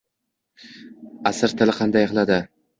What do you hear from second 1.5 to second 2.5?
tili qanday qiladi.